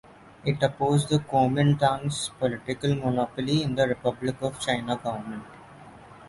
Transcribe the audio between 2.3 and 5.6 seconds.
political monopoly in the Republic of China government.